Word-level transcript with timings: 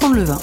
apprendre 0.00 0.16
le 0.16 0.24
vin. 0.24 0.38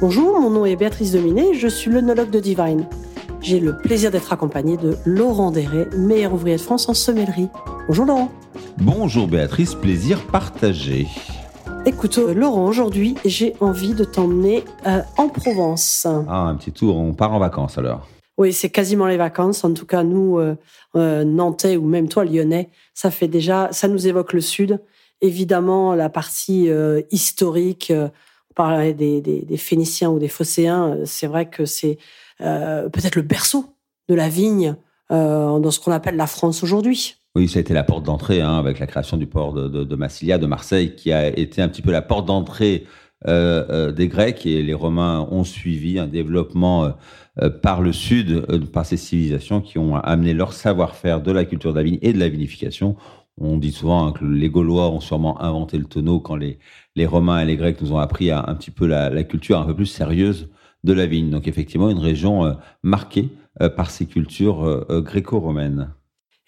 Bonjour, 0.00 0.38
mon 0.38 0.50
nom 0.50 0.66
est 0.66 0.76
Béatrice 0.76 1.12
Dominé, 1.12 1.54
je 1.54 1.68
suis 1.68 1.90
l'œnologue 1.90 2.28
de 2.28 2.40
Divine. 2.40 2.86
J'ai 3.40 3.58
le 3.58 3.78
plaisir 3.78 4.10
d'être 4.10 4.32
accompagnée 4.32 4.76
de 4.76 4.96
Laurent 5.06 5.50
Deret, 5.50 5.88
meilleur 5.96 6.34
ouvrier 6.34 6.56
de 6.56 6.60
France 6.60 6.88
en 6.88 6.94
semellerie. 6.94 7.48
Bonjour 7.88 8.04
Laurent. 8.04 8.30
Bonjour 8.76 9.26
Béatrice, 9.26 9.74
plaisir 9.74 10.26
partagé. 10.26 11.06
Écoute, 11.86 12.18
euh, 12.18 12.34
Laurent, 12.34 12.66
aujourd'hui, 12.66 13.14
j'ai 13.24 13.54
envie 13.60 13.94
de 13.94 14.04
t'emmener 14.04 14.64
euh, 14.86 15.00
en 15.16 15.28
Provence. 15.28 16.06
Ah, 16.28 16.42
un 16.42 16.56
petit 16.56 16.72
tour, 16.72 16.96
on 16.98 17.14
part 17.14 17.32
en 17.32 17.38
vacances 17.38 17.78
alors. 17.78 18.06
Oui, 18.36 18.52
c'est 18.52 18.70
quasiment 18.70 19.06
les 19.06 19.16
vacances. 19.16 19.64
En 19.64 19.72
tout 19.72 19.86
cas, 19.86 20.02
nous, 20.02 20.38
euh, 20.38 21.24
Nantais 21.24 21.76
ou 21.76 21.86
même 21.86 22.08
toi, 22.08 22.24
Lyonnais, 22.24 22.70
ça 22.92 23.10
fait 23.10 23.28
déjà, 23.28 23.68
ça 23.72 23.88
nous 23.88 24.06
évoque 24.06 24.32
le 24.32 24.40
Sud. 24.40 24.80
Évidemment, 25.22 25.94
la 25.94 26.10
partie 26.10 26.68
historique, 27.10 27.92
on 27.96 28.54
parlait 28.54 28.92
des, 28.92 29.56
Phéniciens 29.56 30.10
ou 30.10 30.18
des 30.18 30.28
Phocéens, 30.28 30.98
c'est 31.04 31.28
vrai 31.28 31.48
que 31.48 31.64
c'est 31.64 31.96
peut-être 32.38 33.16
le 33.16 33.22
berceau 33.22 33.64
de 34.08 34.14
la 34.14 34.28
vigne 34.28 34.74
dans 35.10 35.70
ce 35.70 35.80
qu'on 35.80 35.92
appelle 35.92 36.16
la 36.16 36.26
France 36.26 36.62
aujourd'hui. 36.62 37.16
Oui, 37.34 37.48
ça 37.48 37.58
a 37.58 37.60
été 37.60 37.72
la 37.72 37.82
porte 37.82 38.04
d'entrée 38.04 38.42
hein, 38.42 38.58
avec 38.58 38.78
la 38.78 38.86
création 38.86 39.16
du 39.16 39.26
port 39.26 39.54
de, 39.54 39.96
Massilia, 39.96 40.36
de 40.36 40.46
Marseille, 40.46 40.94
qui 40.94 41.12
a 41.12 41.28
été 41.28 41.62
un 41.62 41.68
petit 41.68 41.80
peu 41.80 41.90
la 41.90 42.02
porte 42.02 42.26
d'entrée 42.26 42.84
euh, 43.26 43.64
euh, 43.70 43.92
des 43.92 44.08
Grecs 44.08 44.44
et 44.46 44.62
les 44.62 44.74
Romains 44.74 45.26
ont 45.30 45.44
suivi 45.44 45.98
un 45.98 46.08
développement 46.08 46.84
euh, 46.84 46.90
euh 47.40 47.50
par 47.50 47.80
le 47.80 47.92
sud, 47.92 48.44
euh, 48.50 48.58
par 48.58 48.84
ces 48.84 48.96
civilisations 48.96 49.60
qui 49.60 49.78
ont 49.78 49.94
amené 49.94 50.34
leur 50.34 50.52
savoir-faire 50.52 51.22
de 51.22 51.30
la 51.30 51.44
culture 51.44 51.72
de 51.72 51.78
la 51.78 51.84
vigne 51.84 51.98
et 52.02 52.12
de 52.12 52.18
la 52.18 52.28
vinification. 52.28 52.96
On 53.40 53.56
dit 53.56 53.72
souvent 53.72 54.06
hein, 54.06 54.12
que 54.12 54.24
les 54.24 54.50
Gaulois 54.50 54.90
ont 54.90 55.00
sûrement 55.00 55.40
inventé 55.40 55.78
le 55.78 55.84
tonneau 55.84 56.20
quand 56.20 56.36
les, 56.36 56.58
les 56.96 57.06
Romains 57.06 57.40
et 57.40 57.46
les 57.46 57.56
Grecs 57.56 57.80
nous 57.80 57.92
ont 57.92 57.98
appris 57.98 58.30
à, 58.30 58.44
un 58.46 58.54
petit 58.54 58.70
peu 58.70 58.86
la, 58.86 59.24
culture 59.24 59.58
un 59.58 59.66
peu 59.66 59.74
plus 59.74 59.86
sérieuse 59.86 60.48
de 60.84 60.92
la 60.92 61.06
vigne. 61.06 61.30
Donc 61.30 61.48
effectivement, 61.48 61.88
une 61.88 61.98
région 61.98 62.56
marquée 62.82 63.30
par 63.76 63.90
ces 63.90 64.06
cultures 64.06 64.86
gréco-romaines. 64.88 65.92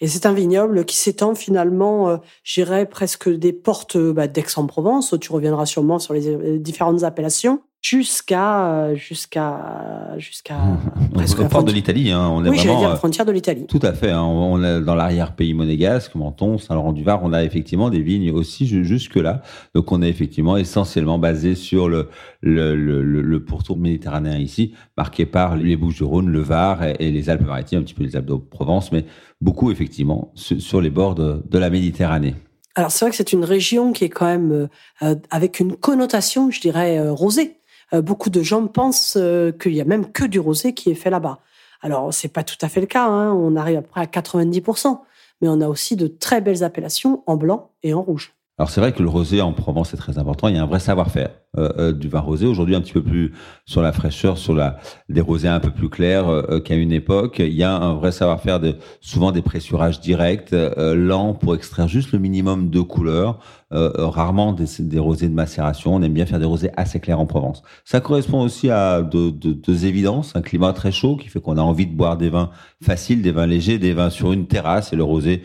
Et 0.01 0.09
c'est 0.09 0.27
un 0.27 0.33
vignoble 0.33 0.85
qui 0.85 0.97
s'étend 0.97 1.35
finalement, 1.35 2.09
euh, 2.09 2.17
j'irais 2.43 2.87
presque 2.87 3.29
des 3.29 3.53
portes 3.53 3.97
euh, 3.97 4.13
bah, 4.13 4.27
d'Aix-en-Provence. 4.27 5.15
Tu 5.21 5.33
reviendras 5.33 5.67
sûrement 5.67 5.99
sur 5.99 6.15
les 6.15 6.29
euh, 6.29 6.59
différentes 6.59 7.05
appellations 7.05 7.63
jusqu'à 7.85 8.67
euh, 8.67 8.95
jusqu'à 8.95 10.15
jusqu'à 10.17 10.57
presque 11.13 11.39
la 11.39 11.49
porte 11.49 11.67
de 11.67 11.73
l'Italie. 11.73 12.11
Hein, 12.11 12.31
on 12.33 12.43
est 12.45 12.49
oui, 12.49 12.57
vraiment 12.57 12.79
dire 12.79 12.89
la 12.89 12.97
frontière 12.97 13.27
de 13.27 13.33
l'Italie. 13.33 13.67
Tout 13.67 13.81
à 13.83 13.93
fait. 13.93 14.11
Hein, 14.11 14.23
on 14.23 14.63
est 14.65 14.81
dans 14.81 14.95
l'arrière-pays 14.95 15.53
monégasque, 15.53 16.15
Menton, 16.15 16.57
Saint-Laurent-du-Var. 16.57 17.21
On 17.23 17.35
a 17.35 17.45
effectivement 17.45 17.91
des 17.91 18.01
vignes 18.01 18.31
aussi 18.31 18.67
jusque 18.67 19.17
là. 19.17 19.43
Donc 19.75 19.93
on 19.93 20.01
est 20.01 20.09
effectivement 20.09 20.57
essentiellement 20.57 21.19
basé 21.19 21.55
sur 21.55 21.91
le 21.91 22.09
le, 22.41 22.75
le, 22.75 23.03
le 23.03 23.45
pourtour 23.45 23.77
méditerranéen 23.77 24.39
ici, 24.39 24.73
marqué 24.97 25.27
par 25.27 25.57
les 25.57 25.77
Bouches-du-Rhône, 25.77 26.29
le 26.29 26.41
Var 26.41 26.83
et, 26.99 27.11
les 27.11 27.29
Alpes-Maritimes, 27.29 27.81
un 27.81 27.83
petit 27.83 27.95
peu 27.95 28.03
les 28.03 28.17
Alpes 28.17 28.27
de 28.27 28.35
Provence, 28.35 28.93
mais 28.93 29.05
beaucoup 29.41 29.71
effectivement 29.71 30.33
sur, 30.35 30.81
les 30.81 30.91
bords 30.91 31.15
de, 31.15 31.43
de 31.47 31.59
la 31.59 31.69
Méditerranée. 31.69 32.35
Alors 32.77 32.91
c'est 32.91 33.05
vrai 33.05 33.11
que 33.11 33.17
c'est 33.17 33.33
une 33.33 33.45
région 33.45 33.93
qui 33.93 34.05
est 34.05 34.09
quand 34.09 34.27
même 34.27 34.69
euh, 35.03 35.15
avec 35.31 35.61
une 35.61 35.77
connotation, 35.77 36.51
je 36.51 36.61
dirais, 36.61 36.99
euh, 36.99 37.13
rosée. 37.13 37.59
Euh, 37.93 38.03
beaucoup 38.03 38.31
de 38.31 38.43
gens 38.43 38.67
pensent 38.67 39.17
euh, 39.17 39.53
qu'il 39.53 39.75
y 39.75 39.81
a 39.81 39.85
même 39.85 40.11
que 40.11 40.25
du 40.25 40.41
rosé 40.41 40.75
qui 40.75 40.91
est 40.91 40.95
fait 40.95 41.11
là-bas. 41.11 41.41
Alors, 41.83 42.15
c'est 42.15 42.29
pas 42.29 42.43
tout 42.43 42.57
à 42.63 42.69
fait 42.69 42.81
le 42.81 42.87
cas. 42.87 43.07
Hein. 43.07 43.33
On 43.33 43.57
arrive 43.57 43.79
à 43.79 43.83
près 43.83 44.01
à 44.01 44.07
90%. 44.07 45.01
Mais 45.41 45.49
on 45.49 45.61
a 45.61 45.69
aussi 45.69 45.97
de 45.97 46.07
très 46.07 46.41
belles 46.41 46.65
appellations 46.65 47.23
en 47.27 47.37
blanc 47.37 47.71
et 47.83 47.93
en 47.93 48.03
rouge. 48.03 48.35
Alors 48.57 48.71
c'est 48.71 48.81
vrai 48.81 48.93
que 48.93 49.03
le 49.03 49.09
rosé 49.09 49.41
en 49.41 49.53
Provence 49.53 49.95
est 49.95 49.97
très 49.97 50.17
important. 50.17 50.47
Il 50.47 50.55
y 50.55 50.59
a 50.59 50.63
un 50.63 50.67
vrai 50.67 50.79
savoir-faire 50.79 51.31
euh, 51.59 51.71
euh, 51.77 51.93
du 51.93 52.09
vin 52.09 52.21
rosé. 52.21 52.47
Aujourd'hui, 52.47 52.77
un 52.77 52.81
petit 52.81 52.93
peu 52.93 53.03
plus 53.03 53.33
sur 53.67 53.83
la 53.83 53.91
fraîcheur, 53.91 54.39
sur 54.39 54.55
la 54.55 54.79
des 55.09 55.21
rosés 55.21 55.49
un 55.49 55.59
peu 55.59 55.73
plus 55.73 55.89
clairs 55.89 56.29
euh, 56.29 56.61
qu'à 56.61 56.77
une 56.77 56.93
époque. 56.93 57.41
Il 57.41 57.53
y 57.53 57.65
a 57.65 57.75
un 57.75 57.95
vrai 57.95 58.13
savoir-faire 58.13 58.61
de 58.61 58.77
souvent 59.01 59.33
des 59.33 59.43
pressurages 59.43 59.99
directs, 59.99 60.53
lents 60.53 61.35
pour 61.35 61.57
extraire 61.57 61.89
juste 61.89 62.13
le 62.13 62.21
minimum 62.21 62.71
de 62.71 62.81
couleurs. 62.81 63.41
rarement 63.73 64.53
des, 64.53 64.67
des, 64.79 65.01
rosés 65.01 65.29
de 65.29 65.35
macération. 65.35 65.97
On 65.97 66.03
aime 66.03 66.13
bien 66.15 66.27
faire 66.27 66.39
des 66.39 66.45
rosés 66.45 66.71
assez 66.77 67.01
clairs 67.01 67.19
en 67.19 67.27
Provence. 67.27 67.65
Ça 67.85 68.01
correspond 68.01 68.41
aussi 68.41 68.71
à 68.71 69.03
deux 69.03 69.33
de, 69.33 69.53
de, 69.53 69.85
évidences, 69.85 70.37
un 70.37 70.43
climat 70.43 70.73
très 70.73 70.93
chaud 70.93 71.17
qui 71.17 71.29
fait 71.29 71.41
qu'on 71.41 71.59
a 71.59 71.63
envie 71.63 71.87
de 71.87 71.97
boire 71.97 72.17
des 72.17 72.29
vins 72.29 72.51
faciles, 72.81 73.21
des 73.21 73.33
vins 73.33 73.47
légers, 73.47 73.79
des 73.79 73.95
vins 73.95 74.11
sur 74.11 74.33
une 74.33 74.47
terrasse 74.47 74.93
et 74.93 74.97
le 74.97 75.03
rosé 75.03 75.43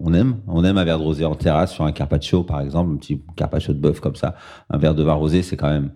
on 0.00 0.14
aime, 0.14 0.36
un 0.48 0.84
verre 0.84 0.98
de 0.98 1.04
rosé 1.04 1.24
en 1.24 1.34
terrasse 1.34 1.72
sur 1.72 1.84
un 1.84 1.92
carpaccio 1.92 2.42
par 2.42 2.60
exemple, 2.60 2.92
un 2.92 2.96
petit 2.96 3.22
carpaccio 3.36 3.72
de 3.72 3.78
bœuf 3.78 4.00
comme 4.00 4.16
ça. 4.16 4.34
Un 4.70 4.78
verre 4.78 4.94
de 4.94 5.02
vin 5.02 5.14
rosé, 5.14 5.42
c'est 5.42 5.56
quand 5.56 5.70
même 5.70 5.90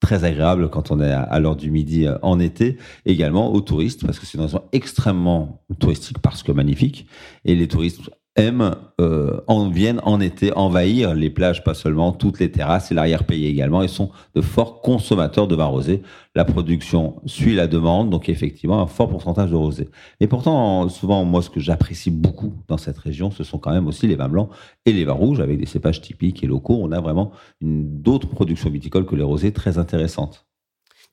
très 0.00 0.24
agréable 0.24 0.70
quand 0.70 0.90
on 0.90 1.00
est 1.00 1.12
à 1.12 1.38
l'heure 1.40 1.56
du 1.56 1.70
midi 1.70 2.06
euh, 2.06 2.16
en 2.22 2.40
été, 2.40 2.78
également 3.04 3.52
aux 3.52 3.60
touristes 3.60 4.04
parce 4.04 4.18
que 4.18 4.26
c'est 4.26 4.38
une 4.38 4.44
région 4.44 4.62
extrêmement 4.72 5.62
touristique 5.78 6.18
parce 6.18 6.42
que 6.42 6.52
magnifique 6.52 7.06
et 7.44 7.54
les 7.54 7.68
touristes 7.68 8.10
aiment, 8.36 8.76
euh, 9.00 9.40
en, 9.48 9.68
viennent 9.68 10.00
en 10.04 10.20
été 10.20 10.52
envahir 10.52 11.14
les 11.14 11.30
plages, 11.30 11.64
pas 11.64 11.74
seulement, 11.74 12.12
toutes 12.12 12.38
les 12.38 12.50
terrasses 12.50 12.90
et 12.90 12.94
l'arrière-pays 12.94 13.46
également, 13.46 13.82
et 13.82 13.88
sont 13.88 14.10
de 14.34 14.40
forts 14.40 14.80
consommateurs 14.82 15.48
de 15.48 15.56
vin 15.56 15.64
rosé. 15.64 16.02
La 16.34 16.44
production 16.44 17.20
suit 17.26 17.54
la 17.54 17.66
demande, 17.66 18.08
donc 18.08 18.28
effectivement 18.28 18.80
un 18.80 18.86
fort 18.86 19.08
pourcentage 19.08 19.50
de 19.50 19.56
rosé. 19.56 19.88
Et 20.20 20.28
pourtant, 20.28 20.88
souvent, 20.88 21.24
moi, 21.24 21.42
ce 21.42 21.50
que 21.50 21.60
j'apprécie 21.60 22.10
beaucoup 22.10 22.54
dans 22.68 22.76
cette 22.76 22.98
région, 22.98 23.30
ce 23.30 23.42
sont 23.42 23.58
quand 23.58 23.72
même 23.72 23.88
aussi 23.88 24.06
les 24.06 24.16
vins 24.16 24.28
blancs 24.28 24.50
et 24.86 24.92
les 24.92 25.04
vins 25.04 25.12
rouges, 25.12 25.40
avec 25.40 25.58
des 25.58 25.66
cépages 25.66 26.00
typiques 26.00 26.44
et 26.44 26.46
locaux. 26.46 26.78
On 26.80 26.92
a 26.92 27.00
vraiment 27.00 27.32
d'autres 27.60 28.28
productions 28.28 28.70
viticoles 28.70 29.06
que 29.06 29.16
les 29.16 29.24
rosés 29.24 29.52
très 29.52 29.78
intéressantes. 29.78 30.46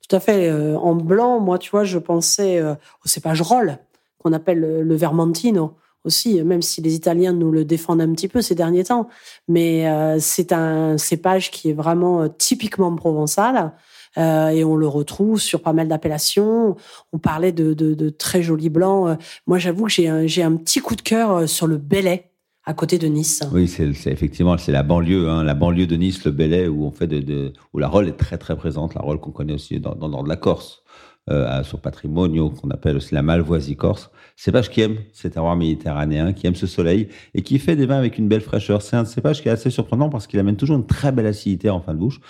Tout 0.08 0.14
à 0.14 0.20
fait. 0.20 0.48
Euh, 0.48 0.78
en 0.78 0.94
blanc, 0.94 1.40
moi, 1.40 1.58
tu 1.58 1.70
vois, 1.70 1.84
je 1.84 1.98
pensais 1.98 2.60
euh, 2.60 2.74
au 3.04 3.08
cépage 3.08 3.42
roll, 3.42 3.78
qu'on 4.18 4.32
appelle 4.32 4.60
le 4.60 4.94
Vermentino 4.96 5.76
aussi, 6.04 6.42
même 6.42 6.62
si 6.62 6.80
les 6.80 6.94
Italiens 6.94 7.32
nous 7.32 7.50
le 7.50 7.64
défendent 7.64 8.00
un 8.00 8.12
petit 8.12 8.28
peu 8.28 8.40
ces 8.40 8.54
derniers 8.54 8.84
temps. 8.84 9.08
Mais 9.46 9.88
euh, 9.88 10.18
c'est 10.20 10.52
un 10.52 10.98
cépage 10.98 11.50
qui 11.50 11.70
est 11.70 11.74
vraiment 11.74 12.22
euh, 12.22 12.28
typiquement 12.28 12.94
provençal. 12.94 13.72
Euh, 14.16 14.48
et 14.48 14.64
on 14.64 14.74
le 14.74 14.88
retrouve 14.88 15.40
sur 15.40 15.62
pas 15.62 15.72
mal 15.72 15.86
d'appellations. 15.86 16.76
On 17.12 17.18
parlait 17.18 17.52
de, 17.52 17.74
de, 17.74 17.94
de, 17.94 18.08
très 18.08 18.42
jolis 18.42 18.70
blancs. 18.70 19.18
Moi, 19.46 19.58
j'avoue 19.58 19.84
que 19.84 19.90
j'ai 19.90 20.08
un, 20.08 20.24
un 20.24 20.56
petit 20.56 20.80
coup 20.80 20.96
de 20.96 21.02
cœur 21.02 21.48
sur 21.48 21.66
le 21.66 21.76
Belay 21.76 22.27
à 22.68 22.74
côté 22.74 22.98
de 22.98 23.06
Nice. 23.06 23.42
Oui, 23.50 23.66
c'est, 23.66 23.88
effectivement 24.12 24.58
c'est 24.58 24.72
la 24.72 24.82
banlieue, 24.82 25.30
hein, 25.30 25.42
la 25.42 25.54
banlieue 25.54 25.86
de 25.86 25.96
Nice, 25.96 26.22
le 26.26 26.32
Belay, 26.32 26.68
où 26.68 26.84
on 26.84 26.90
fait 26.90 27.06
de, 27.06 27.54
où 27.72 27.78
la 27.78 27.88
Rolle 27.88 28.08
est 28.08 28.18
très 28.18 28.36
très 28.36 28.56
présente, 28.56 28.94
la 28.94 29.00
Rolle 29.00 29.18
qu'on 29.20 29.30
connaît 29.30 29.54
aussi 29.54 29.80
dans, 29.80 29.94
dans, 29.94 30.10
dans 30.10 30.22
de 30.22 30.28
la 30.28 30.36
Corse 30.36 30.82
euh, 31.30 31.62
sur 31.62 31.80
patrimonio 31.80 32.50
qu'on 32.50 32.68
appelle 32.68 32.96
aussi 32.96 33.14
la 33.14 33.22
malvoisie 33.22 33.76
corse. 33.76 34.10
Cépage 34.36 34.70
qui 34.70 34.82
aime 34.82 34.98
cet 35.12 35.32
terroir 35.32 35.56
méditerranéen, 35.56 36.34
qui 36.34 36.46
aime 36.46 36.54
ce 36.54 36.66
soleil 36.66 37.08
et 37.34 37.42
qui 37.42 37.58
fait 37.58 37.74
des 37.74 37.86
vins 37.86 37.98
avec 37.98 38.18
une 38.18 38.28
belle 38.28 38.42
fraîcheur. 38.42 38.82
C'est 38.82 38.96
un 38.96 39.06
cépage 39.06 39.42
qui 39.42 39.48
est 39.48 39.52
assez 39.52 39.70
surprenant 39.70 40.10
parce 40.10 40.26
qu'il 40.26 40.38
amène 40.38 40.56
toujours 40.56 40.76
une 40.76 40.86
très 40.86 41.10
belle 41.10 41.26
acidité 41.26 41.70
en 41.70 41.80
fin 41.80 41.94
de 41.94 41.98
bouche. 41.98 42.20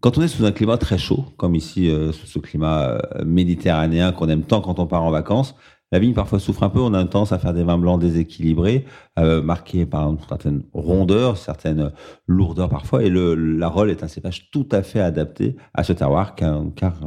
Quand 0.00 0.18
on 0.18 0.22
est 0.22 0.28
sous 0.28 0.44
un 0.44 0.52
climat 0.52 0.76
très 0.76 0.98
chaud, 0.98 1.24
comme 1.36 1.54
ici, 1.54 1.90
euh, 1.90 2.12
sous 2.12 2.26
ce 2.26 2.38
climat 2.38 2.90
euh, 2.90 3.24
méditerranéen 3.24 4.12
qu'on 4.12 4.28
aime 4.28 4.42
tant 4.42 4.60
quand 4.60 4.78
on 4.78 4.86
part 4.86 5.02
en 5.02 5.10
vacances, 5.10 5.54
la 5.92 6.00
vigne 6.00 6.14
parfois 6.14 6.40
souffre 6.40 6.64
un 6.64 6.68
peu, 6.68 6.80
on 6.80 6.94
a 6.94 7.04
tendance 7.04 7.30
à 7.32 7.38
faire 7.38 7.54
des 7.54 7.62
vins 7.62 7.78
blancs 7.78 8.00
déséquilibrés, 8.00 8.84
euh, 9.18 9.40
marqués 9.40 9.86
par 9.86 10.10
une 10.10 10.18
certaine 10.28 10.62
rondeur, 10.74 11.36
certaines 11.36 11.92
lourdeurs 12.26 12.68
parfois, 12.68 13.04
et 13.04 13.08
le, 13.08 13.34
la 13.34 13.68
Rolle 13.68 13.90
est 13.90 14.02
un 14.02 14.08
cépage 14.08 14.50
tout 14.50 14.68
à 14.72 14.82
fait 14.82 15.00
adapté 15.00 15.56
à 15.74 15.84
ce 15.84 15.92
terroir, 15.92 16.34
car, 16.34 16.60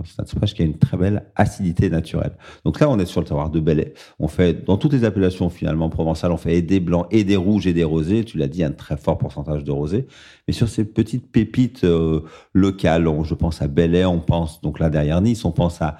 c'est 0.06 0.22
un 0.22 0.25
cépage 0.25 0.53
qui 0.53 0.62
a 0.62 0.66
une 0.66 0.78
très 0.78 0.95
belle 0.95 1.25
acidité 1.35 1.90
naturelle. 1.90 2.38
Donc 2.63 2.79
là, 2.79 2.90
on 2.90 2.97
est 3.00 3.06
sur 3.06 3.19
le 3.19 3.28
terroir 3.28 3.50
de 3.50 3.59
Belay. 3.59 3.94
On 4.17 4.28
fait, 4.29 4.66
dans 4.66 4.78
toutes 4.78 4.93
les 4.93 5.03
appellations 5.03 5.49
finalement 5.49 5.90
provençales, 5.90 6.31
on 6.31 6.37
fait 6.37 6.55
et 6.55 6.61
des 6.61 6.79
blancs, 6.79 7.08
et 7.11 7.23
des 7.23 7.35
rouges, 7.35 7.67
et 7.67 7.73
des 7.73 7.84
rosés. 7.84 8.23
Tu 8.23 8.37
l'as 8.37 8.47
dit, 8.47 8.64
un 8.64 8.72
très 8.72 8.96
fort 8.96 9.17
pourcentage 9.17 9.64
de 9.64 9.72
rosés. 9.72 10.08
Mais 10.47 10.53
sur 10.53 10.70
ces 10.70 10.85
petites 10.85 11.31
pépites 11.31 11.84
euh, 11.84 12.22
locales, 12.53 13.08
je 13.23 13.34
pense 13.34 13.61
à 13.61 13.67
Belay, 13.67 14.05
on 14.05 14.20
pense 14.20 14.61
donc 14.61 14.79
là 14.79 14.90
derrière 14.90 15.22
Nice, 15.22 15.46
on 15.46 15.52
pense 15.52 15.81
à 15.81 15.97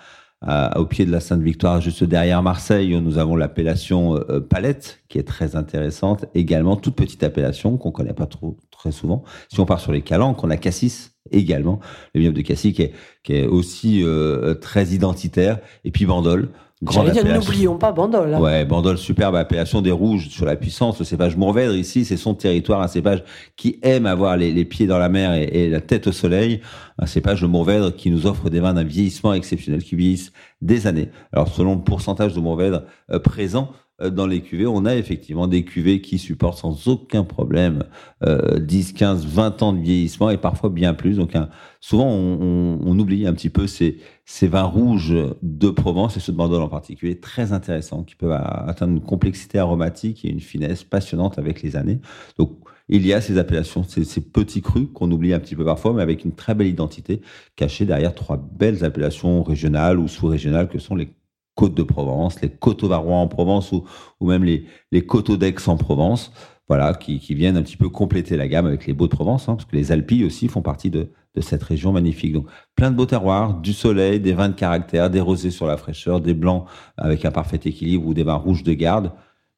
au 0.48 0.86
pied 0.86 1.06
de 1.06 1.12
la 1.12 1.20
Sainte-Victoire, 1.20 1.82
juste 1.82 2.04
derrière 2.04 2.42
Marseille, 2.42 2.96
nous 3.02 3.18
avons 3.18 3.36
l'appellation 3.36 4.16
euh, 4.16 4.40
Palette, 4.40 5.04
qui 5.10 5.18
est 5.18 5.28
très 5.28 5.56
intéressante. 5.56 6.26
Également, 6.34 6.78
toute 6.78 6.96
petite 6.96 7.24
appellation 7.24 7.78
qu'on 7.78 7.92
connaît 7.92 8.14
pas 8.14 8.26
trop 8.26 8.58
très 8.72 8.92
souvent. 8.92 9.24
Si 9.52 9.60
on 9.60 9.66
part 9.66 9.82
sur 9.82 9.92
les 9.92 10.02
calanques, 10.02 10.44
on 10.44 10.50
a 10.50 10.58
Cassis 10.58 11.12
également, 11.32 11.80
le 12.14 12.22
vignoble 12.22 12.38
de 12.38 12.42
Cassis 12.42 12.74
qui 12.74 12.84
est, 12.84 12.94
qui 13.24 13.34
est 13.34 13.46
aussi 13.46 14.02
euh, 14.04 14.54
très 14.56 14.88
identitaire. 14.88 15.60
Et 15.84 15.92
puis 15.92 16.06
Bandol, 16.06 16.50
N'oublions 16.82 17.78
pas 17.78 17.92
Bandol. 17.92 18.34
Hein. 18.34 18.40
Ouais, 18.40 18.64
Bandol, 18.64 18.98
superbe 18.98 19.36
appellation 19.36 19.82
des 19.82 19.92
rouges 19.92 20.30
sur 20.30 20.46
la 20.46 20.56
puissance. 20.56 20.98
Le 21.00 21.04
cépage 21.04 21.36
Mourvèdre, 21.36 21.76
ici, 21.76 22.06
c'est 22.06 22.16
son 22.16 22.36
territoire, 22.36 22.82
un 22.82 22.88
cépage 22.88 23.24
qui 23.58 23.80
aime 23.82 24.06
avoir 24.06 24.38
les, 24.38 24.54
les 24.54 24.64
pieds 24.64 24.88
dans 24.88 24.98
la 24.98 25.10
mer 25.10 25.34
et, 25.34 25.44
et, 25.44 25.70
la 25.70 25.82
tête 25.82 26.08
au 26.08 26.14
soleil. 26.14 26.62
Un 26.98 27.06
cépage 27.06 27.42
de 27.42 27.48
Mourvèdre 27.48 27.94
qui 27.94 28.10
nous 28.10 28.28
offre 28.28 28.50
des 28.50 28.62
vins 28.62 28.74
d'un 28.74 28.86
vieillissement 28.86 29.34
exceptionnel, 29.34 29.84
qui 29.84 29.98
vieillissent 29.98 30.32
des 30.62 30.88
années. 30.88 31.10
Alors, 31.34 31.50
selon 31.50 31.76
le 31.76 31.82
pourcentage 31.82 32.34
de 32.34 32.40
Mourvèdre 32.40 32.84
euh, 33.12 33.20
présent, 33.20 33.72
dans 34.02 34.28
les 34.28 34.42
cuvées, 34.42 34.68
on 34.68 34.86
a 34.86 34.96
effectivement 34.96 35.48
des 35.48 35.64
cuvées 35.64 36.02
qui 36.02 36.18
supportent 36.18 36.60
sans 36.60 36.88
aucun 36.88 37.24
problème 37.24 37.84
10, 38.26 38.94
15, 38.94 39.26
20 39.26 39.64
ans 39.64 39.74
de 39.74 39.82
vieillissement 39.82 40.30
et 40.30 40.38
parfois 40.38 40.70
bien 40.70 40.94
plus. 40.94 41.18
Donc 41.18 41.34
souvent, 41.82 42.08
on, 42.08 43.00
oublie 43.00 43.28
un 43.28 43.34
petit 43.34 43.50
peu 43.50 43.68
ces, 43.68 43.98
ces 44.26 44.48
vins 44.48 44.64
rouges 44.64 45.16
de 45.42 45.70
Provence 45.70 46.18
et 46.18 46.20
ceux 46.20 46.32
de 46.32 46.38
Bordeaux 46.38 46.62
en 46.62 46.70
particulier, 46.70 47.20
très 47.20 47.54
intéressants, 47.54 48.04
qui 48.04 48.16
peuvent 48.16 48.32
atteindre 48.32 48.94
une 48.94 49.02
complexité 49.02 49.60
aromatique 49.60 50.26
et 50.26 50.30
une 50.30 50.42
finesse 50.42 50.84
passionnante 50.84 51.38
avec 51.38 51.62
les 51.62 51.76
années. 51.76 52.00
Donc 52.38 52.52
il 52.90 53.06
y 53.06 53.14
a 53.14 53.22
ces 53.22 53.38
appellations, 53.38 53.84
ces, 53.84 54.04
ces 54.04 54.22
petits 54.22 54.62
crus 54.62 54.88
qu'on 54.94 55.12
oublie 55.12 55.34
un 55.34 55.40
petit 55.40 55.56
peu 55.56 55.64
parfois, 55.64 55.94
mais 55.94 56.02
avec 56.02 56.26
une 56.26 56.34
très 56.34 56.56
belle 56.56 56.68
identité 56.68 57.22
cachée 57.56 57.86
derrière 57.86 58.16
trois 58.16 58.38
belles 58.38 58.84
appellations 58.84 59.44
régionales 59.44 60.00
ou 60.00 60.08
sous-régionales 60.08 60.68
que 60.68 60.80
sont 60.80 60.96
les 60.96 61.10
Côtes 61.56 61.76
de 61.76 61.84
Provence, 61.84 62.42
les 62.42 62.50
Coteaux 62.50 62.88
Varois 62.88 63.18
en 63.18 63.28
Provence 63.28 63.72
ou, 63.72 63.84
ou 64.20 64.28
même 64.28 64.44
les, 64.44 64.66
les 64.92 65.06
Coteaux 65.06 65.38
d'Aix 65.38 65.56
en 65.68 65.78
Provence, 65.78 66.32
voilà, 66.68 66.94
qui, 66.94 67.20
qui, 67.20 67.34
viennent 67.34 67.58
un 67.58 67.64
petit 67.64 67.78
peu 67.78 67.90
compléter 67.90 68.38
la 68.38 68.48
gamme 68.48 68.68
avec 68.68 68.86
les 68.86 68.94
Beaux 68.94 69.08
de 69.08 69.16
Provence, 69.16 69.50
hein, 69.50 69.56
parce 69.56 69.66
que 69.66 69.76
les 69.76 69.92
Alpilles 69.92 70.24
aussi 70.24 70.48
font 70.48 70.62
partie 70.62 70.90
de, 70.90 71.12
de 71.36 71.42
cette 71.42 71.64
région 71.64 71.92
magnifique. 71.92 72.34
Donc, 72.34 72.48
plein 72.76 72.92
de 72.92 72.96
beaux 72.96 73.06
terroirs, 73.06 73.56
du 73.56 73.74
soleil, 73.74 74.20
des 74.20 74.34
vins 74.34 74.50
de 74.50 74.54
caractère, 74.54 75.10
des 75.10 75.22
rosés 75.22 75.52
sur 75.52 75.66
la 75.66 75.78
fraîcheur, 75.78 76.22
des 76.22 76.34
blancs 76.34 76.66
avec 76.98 77.26
un 77.26 77.32
parfait 77.32 77.60
équilibre 77.64 78.06
ou 78.08 78.14
des 78.14 78.24
vins 78.24 78.36
rouges 78.36 78.64
de 78.64 78.74
garde. 78.74 79.12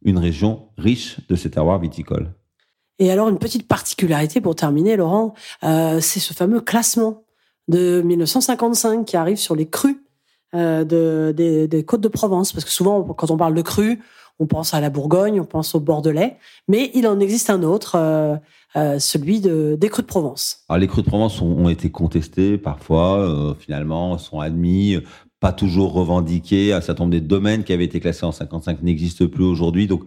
Une 0.03 0.17
région 0.17 0.69
riche 0.77 1.19
de 1.27 1.35
ces 1.35 1.51
terroirs 1.51 1.79
viticoles. 1.79 2.33
Et 2.99 3.11
alors, 3.11 3.29
une 3.29 3.39
petite 3.39 3.67
particularité 3.67 4.41
pour 4.41 4.55
terminer, 4.55 4.95
Laurent, 4.95 5.33
euh, 5.63 5.99
c'est 6.01 6.19
ce 6.19 6.33
fameux 6.33 6.61
classement 6.61 7.23
de 7.67 8.01
1955 8.01 9.05
qui 9.05 9.17
arrive 9.17 9.37
sur 9.37 9.55
les 9.55 9.67
crus 9.67 9.97
de, 10.53 11.33
des, 11.69 11.83
côtes 11.83 12.01
de 12.01 12.07
Provence. 12.07 12.53
Parce 12.53 12.65
que 12.65 12.71
souvent, 12.71 13.03
quand 13.03 13.31
on 13.31 13.37
parle 13.37 13.53
de 13.53 13.61
cru, 13.61 13.99
on 14.39 14.47
pense 14.47 14.73
à 14.73 14.81
la 14.81 14.89
Bourgogne, 14.89 15.39
on 15.39 15.45
pense 15.45 15.75
au 15.75 15.79
Bordelais, 15.79 16.37
mais 16.67 16.89
il 16.93 17.07
en 17.07 17.19
existe 17.19 17.49
un 17.49 17.63
autre, 17.63 17.95
euh, 17.95 18.35
euh, 18.75 18.97
celui 18.99 19.39
de, 19.39 19.77
des 19.79 19.89
crus 19.89 20.03
de 20.03 20.07
Provence. 20.07 20.63
Alors, 20.67 20.79
les 20.79 20.87
crus 20.87 21.03
de 21.03 21.09
Provence 21.09 21.41
ont, 21.41 21.69
été 21.69 21.91
contestés 21.91 22.57
parfois, 22.57 23.55
finalement, 23.59 24.17
sont 24.17 24.39
admis, 24.39 24.97
pas 25.39 25.53
toujours 25.53 25.93
revendiqués. 25.93 26.73
Un 26.73 26.81
certain 26.81 27.03
nombre 27.03 27.11
des 27.11 27.21
domaines 27.21 27.63
qui 27.63 27.73
avaient 27.73 27.85
été 27.85 27.99
classés 27.99 28.25
en 28.25 28.31
55 28.31 28.81
n'existent 28.81 29.27
plus 29.27 29.43
aujourd'hui. 29.43 29.87
Donc, 29.87 30.03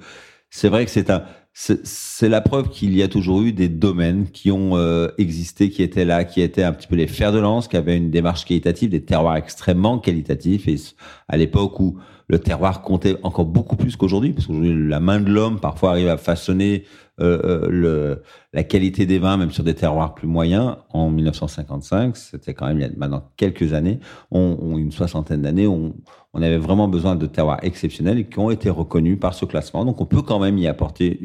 c'est 0.50 0.68
vrai 0.68 0.84
que 0.84 0.90
c'est 0.90 1.10
un, 1.10 1.24
c'est 1.56 2.28
la 2.28 2.40
preuve 2.40 2.68
qu'il 2.68 2.96
y 2.96 3.02
a 3.02 3.06
toujours 3.06 3.42
eu 3.42 3.52
des 3.52 3.68
domaines 3.68 4.28
qui 4.28 4.50
ont 4.50 4.76
euh, 4.76 5.08
existé, 5.18 5.70
qui 5.70 5.84
étaient 5.84 6.04
là, 6.04 6.24
qui 6.24 6.42
étaient 6.42 6.64
un 6.64 6.72
petit 6.72 6.88
peu 6.88 6.96
les 6.96 7.06
fers 7.06 7.30
de 7.30 7.38
lance, 7.38 7.68
qui 7.68 7.76
avaient 7.76 7.96
une 7.96 8.10
démarche 8.10 8.44
qualitative, 8.44 8.90
des 8.90 9.04
terroirs 9.04 9.36
extrêmement 9.36 10.00
qualitatifs. 10.00 10.66
Et 10.66 10.76
à 11.28 11.36
l'époque 11.36 11.78
où 11.78 11.96
le 12.26 12.40
terroir 12.40 12.82
comptait 12.82 13.16
encore 13.22 13.44
beaucoup 13.44 13.76
plus 13.76 13.94
qu'aujourd'hui, 13.94 14.32
parce 14.32 14.48
qu'aujourd'hui 14.48 14.88
la 14.88 14.98
main 14.98 15.20
de 15.20 15.30
l'homme 15.30 15.60
parfois 15.60 15.90
arrive 15.90 16.08
à 16.08 16.16
façonner 16.16 16.84
euh, 17.20 17.70
euh, 17.70 18.16
la 18.52 18.64
qualité 18.64 19.06
des 19.06 19.18
vins, 19.18 19.36
même 19.36 19.50
sur 19.52 19.62
des 19.62 19.74
terroirs 19.74 20.14
plus 20.14 20.26
moyens. 20.26 20.76
En 20.90 21.10
1955, 21.10 22.16
c'était 22.16 22.54
quand 22.54 22.66
même 22.66 22.78
il 22.78 22.82
y 22.82 22.84
a 22.84 22.90
maintenant 22.96 23.30
quelques 23.36 23.72
années, 23.72 24.00
une 24.32 24.92
soixantaine 24.92 25.42
d'années, 25.42 25.66
on, 25.66 25.94
avait 26.34 26.58
vraiment 26.58 26.88
besoin 26.88 27.14
de 27.14 27.26
terroirs 27.26 27.60
exceptionnels 27.62 28.28
qui 28.28 28.38
ont 28.40 28.50
été 28.50 28.68
reconnus 28.68 29.18
par 29.20 29.34
ce 29.34 29.44
classement. 29.44 29.84
Donc 29.84 30.00
on 30.00 30.06
peut 30.06 30.22
quand 30.22 30.40
même 30.40 30.58
y 30.58 30.66
apporter 30.66 31.20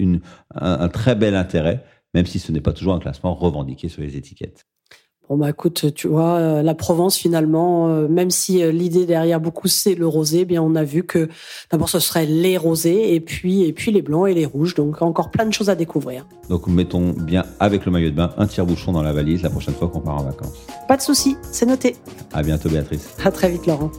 un 0.54 0.88
très 0.90 1.16
bel 1.16 1.36
intérêt, 1.36 1.84
même 2.14 2.28
si 2.28 2.38
ce 2.38 2.52
n'est 2.52 2.62
pas 2.62 2.74
toujours 2.74 2.94
un 2.94 3.00
classement 3.00 3.34
revendiqué 3.34 3.90
sur 3.90 4.04
les 4.04 4.18
étiquettes. 4.18 4.69
Bon 5.30 5.38
bah 5.38 5.52
écoute, 5.52 5.94
tu 5.94 6.08
vois, 6.08 6.38
euh, 6.38 6.64
la 6.64 6.74
Provence 6.74 7.16
finalement, 7.16 7.88
euh, 7.88 8.08
même 8.08 8.32
si 8.32 8.64
euh, 8.64 8.72
l'idée 8.72 9.06
derrière 9.06 9.40
beaucoup 9.40 9.68
c'est 9.68 9.94
le 9.94 10.08
rosé, 10.08 10.40
eh 10.40 10.46
bien 10.46 10.60
on 10.64 10.74
a 10.74 10.84
vu 10.84 11.04
que 11.04 11.30
d'abord 11.70 11.88
ce 11.88 12.00
serait 12.00 12.26
les 12.26 12.58
rosés 12.58 13.14
et 13.14 13.20
puis 13.20 13.62
et 13.62 13.72
puis 13.72 13.92
les 13.92 14.02
blancs 14.02 14.28
et 14.28 14.34
les 14.34 14.48
rouges, 14.48 14.74
donc 14.74 15.04
encore 15.04 15.30
plein 15.30 15.46
de 15.46 15.54
choses 15.54 15.70
à 15.70 15.76
découvrir. 15.76 16.26
Donc 16.50 16.66
mettons 16.66 17.12
bien 17.12 17.46
avec 17.60 17.86
le 17.86 17.92
maillot 17.92 18.10
de 18.10 18.16
bain 18.16 18.32
un 18.40 18.48
tire-bouchon 18.48 18.92
dans 18.92 19.04
la 19.04 19.14
valise 19.14 19.44
la 19.44 19.52
prochaine 19.52 19.76
fois 19.76 19.88
qu'on 19.88 20.00
part 20.00 20.16
en 20.16 20.24
vacances. 20.24 20.66
Pas 20.88 20.98
de 20.98 21.04
souci, 21.04 21.38
c'est 21.44 21.68
noté. 21.68 21.96
À 22.34 22.42
bientôt 22.42 22.68
Béatrice. 22.68 23.16
À 23.24 23.30
très 23.30 23.52
vite 23.52 23.68
Laurent. 23.68 23.92